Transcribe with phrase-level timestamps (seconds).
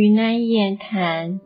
[0.00, 1.40] 云南言谈，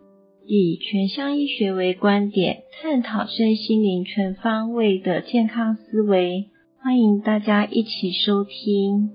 [0.44, 9.12] 以全乡医学为观点，探讨身心灵全方位的健康思维，欢迎大家一起收听。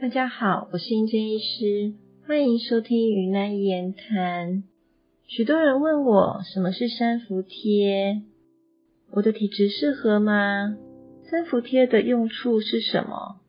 [0.00, 1.94] 大家好，我是英珍医师，
[2.26, 4.64] 欢迎收听云南言谈。
[5.28, 8.22] 许多人问我什么是三伏贴，
[9.10, 10.76] 我的体质适合吗？
[11.30, 13.40] 三伏贴的用处是什么？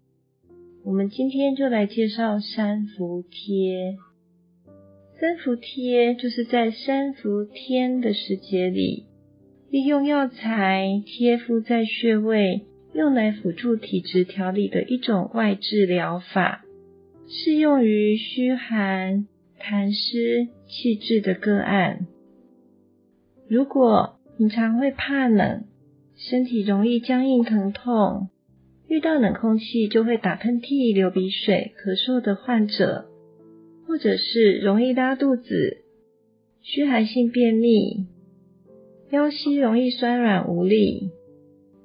[0.83, 3.97] 我们今天就来介绍三伏贴。
[5.19, 9.05] 三伏贴就是在三伏天的时节里，
[9.69, 16.63] 利用药材贴敷在穴位，用来辅助体质调理的一种外治疗法，
[17.27, 19.27] 适用于虚寒。
[19.61, 22.07] 痰湿气滞的个案，
[23.49, 25.65] 如果平常会怕冷，
[26.15, 28.29] 身体容易僵硬疼痛，
[28.87, 33.09] 遇到冷空气就会打喷嚏、流鼻水、咳嗽的患者，
[33.85, 35.79] 或者是容易拉肚子、
[36.61, 38.07] 虚寒性便秘、
[39.11, 41.09] 腰膝容易酸软无力、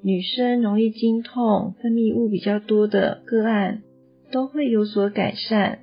[0.01, 3.83] 女生容易经痛、分泌物比较多的个案，
[4.31, 5.81] 都会有所改善。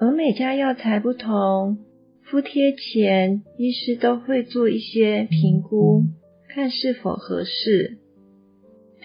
[0.00, 1.76] 而每家药材不同，
[2.32, 6.04] 敷贴前医师都会做一些评估，
[6.48, 7.98] 看是否合适。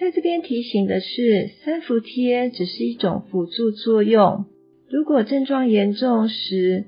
[0.00, 4.46] 在这边提醒的是，三伏贴只是一种辅助作用，
[4.88, 6.86] 如果症状严重时，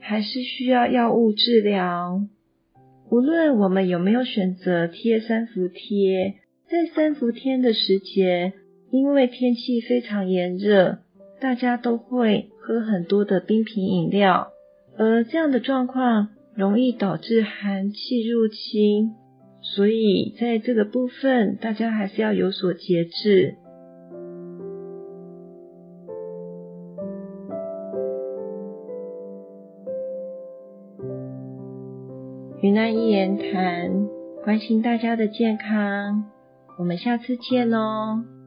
[0.00, 2.22] 还是需要药物治疗。
[3.10, 6.36] 无论我们有没有选择贴三伏贴，
[6.70, 8.54] 在三伏天的时节，
[8.90, 11.00] 因为天气非常炎热，
[11.38, 12.48] 大家都会。
[12.64, 14.52] 喝很多的冰品饮料，
[14.96, 19.14] 而这样的状况容易导致寒气入侵，
[19.62, 23.56] 所以在这个部分，大家还是要有所节制。
[32.60, 34.06] 云南一言谈，
[34.44, 36.30] 关心大家的健康，
[36.78, 38.41] 我们下次见喽。